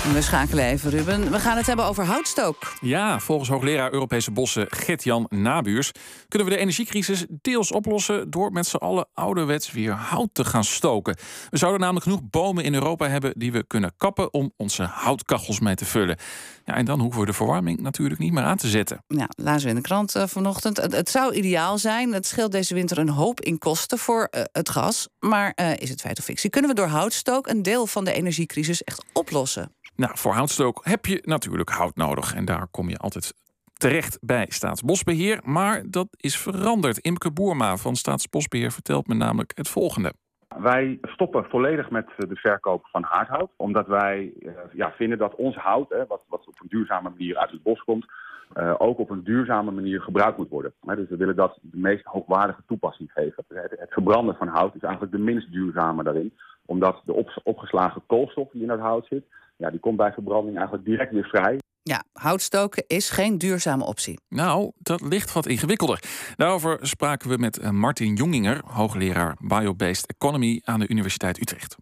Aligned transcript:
We 0.00 0.22
schakelen 0.22 0.64
even, 0.64 0.90
Ruben. 0.90 1.30
We 1.30 1.40
gaan 1.40 1.56
het 1.56 1.66
hebben 1.66 1.84
over 1.84 2.04
houtstook. 2.04 2.72
Ja, 2.80 3.20
volgens 3.20 3.48
hoogleraar 3.48 3.92
Europese 3.92 4.30
bossen 4.30 4.66
Gert-Jan 4.70 5.26
Nabuurs... 5.28 5.90
kunnen 6.28 6.48
we 6.48 6.54
de 6.54 6.60
energiecrisis 6.60 7.26
deels 7.28 7.72
oplossen... 7.72 8.30
door 8.30 8.52
met 8.52 8.66
z'n 8.66 8.76
allen 8.76 9.08
ouderwets 9.14 9.72
weer 9.72 9.92
hout 9.92 10.28
te 10.32 10.44
gaan 10.44 10.64
stoken. 10.64 11.16
We 11.50 11.58
zouden 11.58 11.80
namelijk 11.80 12.04
genoeg 12.04 12.20
bomen 12.30 12.64
in 12.64 12.74
Europa 12.74 13.08
hebben... 13.08 13.32
die 13.36 13.52
we 13.52 13.66
kunnen 13.66 13.92
kappen 13.96 14.32
om 14.32 14.52
onze 14.56 14.82
houtkachels 14.82 15.60
mee 15.60 15.74
te 15.74 15.84
vullen. 15.84 16.18
Ja, 16.64 16.74
en 16.74 16.84
dan 16.84 17.00
hoeven 17.00 17.20
we 17.20 17.26
de 17.26 17.32
verwarming 17.32 17.80
natuurlijk 17.80 18.20
niet 18.20 18.32
meer 18.32 18.44
aan 18.44 18.56
te 18.56 18.68
zetten. 18.68 19.04
Ja, 19.06 19.28
lazen 19.36 19.62
we 19.62 19.68
in 19.68 19.74
de 19.74 19.82
krant 19.88 20.16
uh, 20.16 20.26
vanochtend. 20.26 20.76
Het, 20.76 20.92
het, 20.92 21.10
zou 21.10 21.34
ideaal 21.34 21.78
zijn. 21.78 22.12
Het 22.12 22.26
scheelt 22.26 22.52
deze 22.52 22.74
winter 22.74 22.98
een 22.98 23.08
hoop 23.08 23.40
in 23.40 23.58
kosten 23.58 23.98
voor 23.98 24.28
uh, 24.30 24.42
het 24.52 24.68
gas. 24.68 25.08
Maar 25.18 25.52
uh, 25.56 25.76
is 25.76 25.90
het 25.90 26.00
feit 26.00 26.18
of 26.18 26.24
fictie? 26.24 26.50
Kunnen 26.50 26.70
we 26.70 26.76
door 26.76 26.86
houtstook 26.86 27.46
een 27.46 27.62
deel 27.62 27.86
van 27.86 28.04
de 28.04 28.12
energiecrisis 28.12 28.82
echt 28.82 29.04
oplossen? 29.12 29.78
Nou, 30.00 30.12
voor 30.14 30.32
houtstook 30.32 30.80
heb 30.82 31.06
je 31.06 31.22
natuurlijk 31.24 31.70
hout 31.70 31.96
nodig. 31.96 32.34
En 32.34 32.44
daar 32.44 32.66
kom 32.70 32.88
je 32.88 32.96
altijd 32.96 33.34
terecht 33.72 34.18
bij 34.20 34.46
Staatsbosbeheer. 34.48 35.40
Maar 35.44 35.82
dat 35.90 36.08
is 36.16 36.38
veranderd. 36.38 36.98
Imke 36.98 37.30
Boerma 37.32 37.76
van 37.76 37.96
Staatsbosbeheer 37.96 38.70
vertelt 38.70 39.06
me 39.06 39.14
namelijk 39.14 39.52
het 39.54 39.68
volgende. 39.68 40.12
Wij 40.58 40.98
stoppen 41.02 41.44
volledig 41.44 41.90
met 41.90 42.06
de 42.16 42.36
verkoop 42.36 42.86
van 42.86 43.02
haardhout. 43.02 43.50
Omdat 43.56 43.86
wij 43.86 44.32
uh, 44.38 44.52
ja, 44.72 44.92
vinden 44.96 45.18
dat 45.18 45.34
ons 45.34 45.56
hout, 45.56 45.88
hè, 45.88 46.06
wat, 46.06 46.24
wat 46.28 46.46
op 46.46 46.60
een 46.60 46.68
duurzame 46.68 47.10
manier 47.10 47.36
uit 47.36 47.50
het 47.50 47.62
bos 47.62 47.84
komt, 47.84 48.06
uh, 48.54 48.74
ook 48.78 48.98
op 48.98 49.10
een 49.10 49.24
duurzame 49.24 49.70
manier 49.70 50.00
gebruikt 50.00 50.38
moet 50.38 50.48
worden. 50.48 50.72
Dus 50.80 51.08
we 51.08 51.16
willen 51.16 51.36
dat 51.36 51.58
de 51.62 51.78
meest 51.78 52.04
hoogwaardige 52.04 52.62
toepassing 52.66 53.12
geven. 53.12 53.44
Het, 53.48 53.86
verbranden 53.88 54.36
van 54.36 54.48
hout 54.48 54.74
is 54.74 54.82
eigenlijk 54.82 55.12
de 55.12 55.18
minst 55.18 55.52
duurzame 55.52 56.02
daarin. 56.02 56.32
Omdat 56.70 57.02
de 57.04 57.12
op, 57.12 57.40
opgeslagen 57.44 58.02
koolstof 58.06 58.48
die 58.52 58.62
in 58.62 58.68
dat 58.68 58.78
hout 58.78 59.06
zit, 59.06 59.24
ja, 59.56 59.70
die 59.70 59.80
komt 59.80 59.96
bij 59.96 60.12
verbranding 60.12 60.56
eigenlijk 60.56 60.86
direct 60.86 61.12
weer 61.12 61.28
vrij. 61.28 61.58
Ja, 61.82 62.02
houtstoken 62.12 62.84
is 62.86 63.10
geen 63.10 63.38
duurzame 63.38 63.84
optie. 63.84 64.20
Nou, 64.28 64.70
dat 64.78 65.00
ligt 65.00 65.32
wat 65.32 65.46
ingewikkelder. 65.46 66.02
Daarover 66.36 66.78
spraken 66.80 67.30
we 67.30 67.36
met 67.36 67.72
Martin 67.72 68.14
Jonginger, 68.14 68.60
hoogleraar 68.64 69.36
Biobased 69.40 70.14
Economy 70.16 70.60
aan 70.64 70.80
de 70.80 70.88
Universiteit 70.88 71.40
Utrecht. 71.40 71.76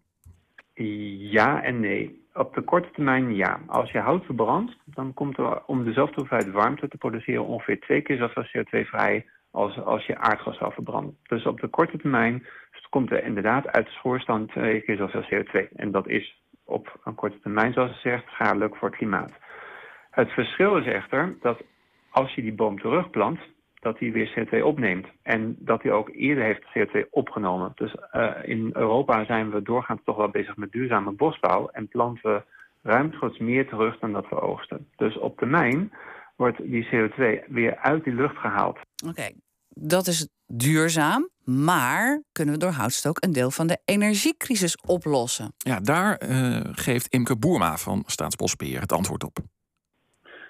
Ja 1.31 1.63
en 1.63 1.79
nee. 1.79 2.27
Op 2.33 2.53
de 2.53 2.61
korte 2.61 2.89
termijn 2.91 3.35
ja. 3.35 3.59
Als 3.67 3.91
je 3.91 3.99
hout 3.99 4.25
verbrandt, 4.25 4.77
dan 4.85 5.13
komt 5.13 5.37
er 5.37 5.65
om 5.65 5.83
dezelfde 5.83 6.15
hoeveelheid 6.15 6.51
warmte 6.51 6.87
te 6.87 6.97
produceren 6.97 7.45
ongeveer 7.45 7.79
twee 7.79 8.01
keer 8.01 8.17
zoveel 8.17 8.43
CO2 8.43 8.87
vrij 8.87 9.25
als 9.51 9.77
als 9.77 10.05
je 10.05 10.17
aardgas 10.17 10.57
zou 10.57 10.73
verbranden. 10.73 11.17
Dus 11.27 11.45
op 11.45 11.59
de 11.59 11.67
korte 11.67 11.97
termijn 11.97 12.45
komt 12.89 13.11
er 13.11 13.23
inderdaad 13.23 13.67
uit 13.67 13.85
de 13.85 13.91
schoorstand 13.91 14.51
twee 14.51 14.81
keer 14.81 14.97
zoveel 14.97 15.23
CO2. 15.23 15.73
En 15.75 15.91
dat 15.91 16.07
is 16.07 16.43
op 16.63 16.99
een 17.03 17.15
korte 17.15 17.39
termijn, 17.39 17.73
zoals 17.73 17.91
ze 17.91 18.09
zegt, 18.09 18.27
schadelijk 18.27 18.75
voor 18.75 18.87
het 18.87 18.97
klimaat. 18.97 19.31
Het 20.09 20.29
verschil 20.29 20.77
is 20.77 20.85
echter 20.85 21.35
dat 21.41 21.61
als 22.09 22.33
je 22.33 22.41
die 22.41 22.53
boom 22.53 22.79
terugplant, 22.79 23.39
dat 23.79 23.99
hij 23.99 24.11
weer 24.11 24.33
CO2 24.35 24.63
opneemt. 24.63 25.07
En 25.23 25.55
dat 25.59 25.83
hij 25.83 25.91
ook 25.91 26.09
eerder 26.09 26.43
heeft 26.43 26.65
CO2 26.77 27.09
opgenomen. 27.09 27.71
Dus 27.75 27.95
uh, 28.11 28.31
in 28.43 28.69
Europa 28.73 29.25
zijn 29.25 29.51
we 29.51 29.61
doorgaans 29.61 30.01
toch 30.03 30.17
wel 30.17 30.29
bezig 30.29 30.57
met 30.57 30.71
duurzame 30.71 31.11
bosbouw 31.11 31.67
en 31.67 31.87
planten 31.87 32.33
we 32.33 32.43
ruimschoots 32.81 33.37
meer 33.37 33.67
terug 33.67 33.99
dan 33.99 34.11
dat 34.11 34.29
we 34.29 34.41
oogsten. 34.41 34.87
Dus 34.95 35.17
op 35.17 35.37
termijn 35.37 35.91
wordt 36.35 36.57
die 36.63 36.85
CO2 36.85 37.47
weer 37.47 37.77
uit 37.77 38.03
die 38.03 38.13
lucht 38.13 38.37
gehaald. 38.37 38.79
Oké, 39.07 39.31
dat 39.69 40.07
is 40.07 40.29
duurzaam. 40.47 41.29
Maar 41.49 42.21
kunnen 42.31 42.53
we 42.53 42.59
door 42.59 42.71
houtstook 42.71 43.17
een 43.23 43.31
deel 43.31 43.51
van 43.51 43.67
de 43.67 43.77
energiecrisis 43.85 44.77
oplossen? 44.77 45.53
Ja, 45.57 45.79
daar 45.79 46.21
uh, 46.29 46.59
geeft 46.71 47.07
Imke 47.07 47.37
Boerma 47.37 47.77
van 47.77 48.03
Staatsbosbeheer 48.05 48.81
het 48.81 48.91
antwoord 48.91 49.23
op. 49.23 49.37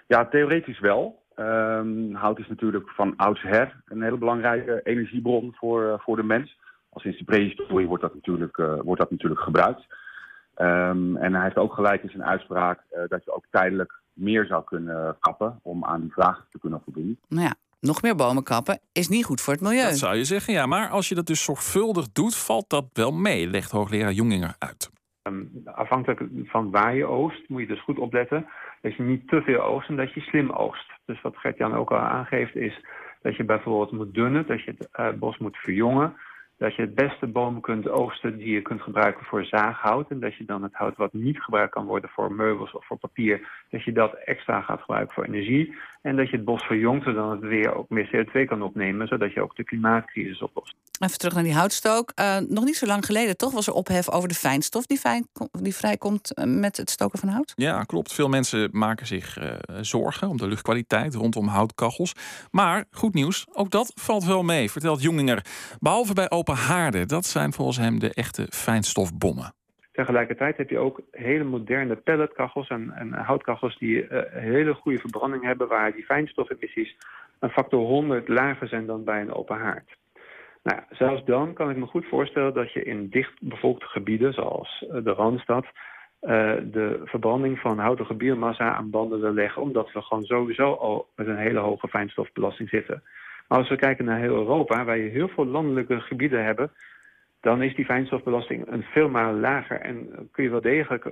Ja, 0.08 0.26
theoretisch 0.26 0.80
wel. 0.80 1.24
Um, 1.36 2.16
hout 2.16 2.40
is 2.40 2.48
natuurlijk 2.48 2.90
van 2.90 3.14
oudsher 3.16 3.82
een 3.86 4.02
hele 4.02 4.18
belangrijke 4.18 4.82
energiebron 4.84 5.56
voor, 5.56 5.84
uh, 5.84 5.94
voor 5.98 6.16
de 6.16 6.24
mens. 6.24 6.58
Al 6.90 7.02
sinds 7.02 7.18
de 7.18 7.24
prehistorie 7.24 7.88
wordt 7.88 8.04
dat 8.04 8.14
natuurlijk, 8.14 8.58
uh, 8.58 8.74
wordt 8.82 9.02
dat 9.02 9.12
natuurlijk 9.12 9.42
gebruikt. 9.42 9.86
Um, 10.58 11.18
en 11.18 11.34
hij 11.34 11.44
heeft 11.44 11.58
ook 11.58 11.74
gelijk 11.74 12.04
in 12.04 12.10
zijn 12.10 12.26
uitspraak 12.26 12.80
uh, 12.92 13.00
dat 13.08 13.24
je 13.24 13.34
ook 13.34 13.46
tijdelijk 13.50 13.94
meer 14.14 14.46
zou 14.46 14.64
kunnen 14.64 15.18
kappen 15.20 15.60
om 15.62 15.86
aan 15.86 16.02
die 16.02 16.12
vraag 16.12 16.46
te 16.50 16.60
kunnen 16.60 16.82
voldoen. 16.84 17.20
Nou 17.28 17.44
ja, 17.44 17.54
nog 17.80 18.02
meer 18.02 18.16
bomen 18.16 18.44
kappen 18.44 18.80
is 18.92 19.08
niet 19.08 19.26
goed 19.26 19.42
voor 19.42 19.54
het 19.54 19.62
milieu. 19.62 19.84
Dat 19.84 19.98
zou 19.98 20.16
je 20.16 20.24
zeggen, 20.24 20.54
ja. 20.54 20.66
Maar 20.66 20.90
als 20.90 21.10
je 21.10 21.16
dat 21.16 21.26
dus 21.26 21.44
zorgvuldig 21.44 22.12
doet, 22.12 22.36
valt 22.36 22.70
dat 22.70 22.86
wel 22.94 23.12
mee, 23.12 23.48
legt 23.48 23.72
hoogleraar 23.72 24.12
Jonginger 24.12 24.56
uit. 24.58 24.90
Um, 25.24 25.52
afhankelijk 25.66 26.22
van 26.44 26.72
waar 26.72 26.96
je 26.96 27.06
oogst, 27.06 27.50
moet 27.50 27.62
je 27.62 27.68
dus 27.68 27.84
goed 27.84 27.98
opletten 27.98 28.48
dat 28.82 28.96
je 28.96 29.04
niet 29.04 29.28
te 29.28 29.42
veel 29.42 29.62
oogst 29.62 29.90
en 29.90 29.96
dat 29.96 30.14
je 30.14 30.22
slim 30.22 30.50
oogst. 30.50 30.92
Dus 31.06 31.22
wat 31.22 31.38
Gert-Jan 31.38 31.74
ook 31.74 31.92
al 31.92 31.98
aangeeft 31.98 32.56
is 32.56 32.86
dat 33.22 33.36
je 33.36 33.44
bijvoorbeeld 33.44 33.92
moet 33.92 34.14
dunnen, 34.14 34.48
dat 34.48 34.64
je 34.64 34.76
het 34.78 34.90
uh, 35.00 35.20
bos 35.20 35.38
moet 35.38 35.58
verjongen. 35.58 36.14
Dat 36.60 36.76
je 36.76 36.82
het 36.82 36.96
beste 36.96 37.28
bomen 37.28 37.62
kunt 37.62 37.90
oogsten 37.90 38.38
die 38.38 38.54
je 38.54 38.62
kunt 38.62 38.82
gebruiken 38.82 39.26
voor 39.26 39.46
zaaghout. 39.46 40.10
En 40.10 40.20
dat 40.20 40.36
je 40.36 40.46
dan 40.46 40.64
het 40.64 40.74
hout 40.74 40.98
wat 40.98 41.14
niet 41.14 41.42
gebruikt 41.42 41.74
kan 41.74 41.86
worden 41.86 42.10
voor 42.10 42.34
meubels 42.34 42.72
of 42.72 42.86
voor 42.86 42.98
papier, 42.98 43.48
dat 43.70 43.84
je 43.84 43.92
dat 43.92 44.14
extra 44.14 44.62
gaat 44.62 44.80
gebruiken 44.80 45.14
voor 45.14 45.24
energie. 45.24 45.76
En 46.02 46.16
dat 46.16 46.30
je 46.30 46.36
het 46.36 46.46
bos 46.46 46.64
verjongt, 46.64 47.04
zodat 47.04 47.32
het 47.32 47.42
weer 47.42 47.76
ook 47.76 47.90
meer 47.90 48.10
CO2 48.16 48.46
kan 48.46 48.62
opnemen, 48.62 49.08
zodat 49.08 49.34
je 49.34 49.42
ook 49.42 49.56
de 49.56 49.64
klimaatcrisis 49.64 50.42
oplost. 50.42 50.89
Even 51.00 51.18
terug 51.18 51.34
naar 51.34 51.44
die 51.44 51.54
houtstook. 51.54 52.12
Uh, 52.16 52.38
nog 52.38 52.66
niet 52.66 52.76
zo 52.76 52.86
lang 52.86 53.06
geleden 53.06 53.38
toch 53.38 53.52
was 53.52 53.68
er 53.68 53.74
ophef 53.74 54.10
over 54.10 54.28
de 54.30 54.36
fijnstof 54.36 54.86
die, 54.86 54.98
fijn, 54.98 55.28
die 55.52 55.76
vrijkomt 55.76 56.32
met 56.46 56.78
het 56.78 56.90
stoken 56.90 57.20
van 57.20 57.30
hout? 57.30 57.54
Ja, 57.56 57.84
klopt. 57.84 58.14
Veel 58.14 58.28
mensen 58.28 58.70
maken 58.72 59.06
zich 59.06 59.38
uh, 59.38 59.54
zorgen 59.82 60.28
om 60.28 60.38
de 60.38 60.48
luchtkwaliteit 60.48 61.16
rondom 61.16 61.48
houtkachels. 61.48 62.14
Maar 62.52 62.86
goed 62.92 63.14
nieuws, 63.14 63.48
ook 63.54 63.70
dat 63.70 63.92
valt 63.96 64.26
wel 64.26 64.44
mee, 64.44 64.72
vertelt 64.72 65.02
Jonginger. 65.02 65.46
Behalve 65.80 66.14
bij 66.14 66.30
open 66.30 66.56
haarden, 66.56 67.08
dat 67.08 67.26
zijn 67.26 67.54
volgens 67.54 67.78
hem 67.78 68.00
de 68.00 68.14
echte 68.14 68.48
fijnstofbommen. 68.50 69.54
Tegelijkertijd 69.92 70.58
heb 70.58 70.70
je 70.70 70.78
ook 70.78 71.02
hele 71.12 71.44
moderne 71.44 71.96
pelletkachels 71.96 72.68
en, 72.68 72.92
en 72.96 73.14
houtkachels 73.14 73.78
die 73.78 74.08
uh, 74.08 74.22
hele 74.30 74.74
goede 74.74 75.00
verbranding 75.00 75.44
hebben, 75.44 75.68
waar 75.68 75.92
die 75.92 76.04
fijnstofemissies 76.04 76.96
een 77.40 77.50
factor 77.50 77.80
100 77.80 78.28
lager 78.28 78.68
zijn 78.68 78.86
dan 78.86 79.04
bij 79.04 79.22
een 79.22 79.34
open 79.34 79.58
haard. 79.58 79.98
Nou, 80.70 80.82
zelfs 80.90 81.26
dan 81.26 81.54
kan 81.54 81.70
ik 81.70 81.78
me 81.78 81.86
goed 81.86 82.06
voorstellen 82.06 82.54
dat 82.54 82.72
je 82.72 82.84
in 82.84 83.10
dichtbevolkte 83.10 83.86
gebieden, 83.86 84.34
zoals 84.34 84.86
de 85.04 85.12
Randstad, 85.12 85.66
uh, 85.66 86.54
de 86.64 87.02
verbranding 87.06 87.60
van 87.60 87.80
houtige 87.80 88.14
biomassa 88.14 88.74
aan 88.74 88.90
banden 88.90 89.22
wil 89.22 89.34
leggen, 89.34 89.62
omdat 89.62 89.92
we 89.92 90.02
gewoon 90.02 90.24
sowieso 90.24 90.74
al 90.74 91.08
met 91.16 91.28
een 91.28 91.38
hele 91.38 91.60
hoge 91.60 91.88
fijnstofbelasting 91.88 92.70
zitten. 92.70 93.04
Maar 93.48 93.58
als 93.58 93.70
we 93.70 93.76
kijken 93.76 94.06
naar 94.06 94.20
heel 94.20 94.36
Europa, 94.36 94.86
waar 94.86 94.98
je 94.98 95.10
heel 95.10 95.28
veel 95.28 95.46
landelijke 95.46 96.00
gebieden 96.00 96.44
hebben, 96.44 96.72
dan 97.42 97.62
is 97.62 97.76
die 97.76 97.86
fijnstofbelasting 97.86 98.72
een 98.72 98.84
veel 98.84 99.10
maar 99.10 99.34
lager. 99.34 99.82
En 99.82 100.30
kun 100.32 100.44
je 100.44 100.50
wel 100.50 100.62
degelijk 100.62 101.06
uh, 101.06 101.12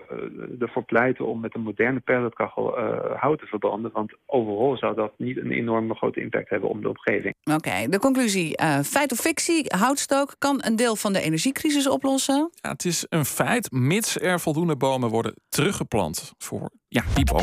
ervoor 0.60 0.84
pleiten 0.84 1.26
om 1.26 1.40
met 1.40 1.56
een 1.56 1.62
moderne 1.62 2.00
pelletkachel 2.00 2.80
uh, 2.80 3.22
hout 3.22 3.40
te 3.40 3.46
verbranden. 3.46 3.92
Want 3.94 4.14
overal 4.26 4.78
zou 4.78 4.96
dat 4.96 5.14
niet 5.18 5.38
een 5.38 5.52
enorme 5.52 5.96
grote 5.96 6.22
impact 6.22 6.50
hebben 6.50 6.70
op 6.70 6.82
de 6.82 6.88
omgeving. 6.88 7.34
Oké, 7.44 7.56
okay, 7.56 7.88
de 7.88 8.00
conclusie. 8.00 8.62
Uh, 8.62 8.80
feit 8.80 9.12
of 9.12 9.18
fictie, 9.18 9.66
houtstook 9.68 10.36
kan 10.38 10.60
een 10.64 10.76
deel 10.76 10.96
van 10.96 11.14
de 11.14 11.22
energiecrisis 11.22 11.90
oplossen? 11.90 12.50
Ja, 12.54 12.70
het 12.70 12.86
is 12.86 13.06
een 13.10 13.26
feit, 13.26 13.72
mits 13.72 14.20
er 14.20 14.40
voldoende 14.40 14.76
bomen 14.76 15.10
worden 15.10 15.34
teruggeplant 15.50 16.34
voor 16.38 16.70
ja, 16.88 17.02
die 17.02 17.26
bomen. 17.26 17.36